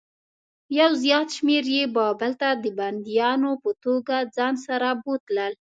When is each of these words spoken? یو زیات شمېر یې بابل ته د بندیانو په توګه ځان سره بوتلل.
یو 0.79 0.91
زیات 1.03 1.27
شمېر 1.37 1.63
یې 1.75 1.83
بابل 1.95 2.31
ته 2.41 2.49
د 2.63 2.65
بندیانو 2.79 3.51
په 3.63 3.71
توګه 3.83 4.15
ځان 4.35 4.53
سره 4.65 4.87
بوتلل. 5.03 5.53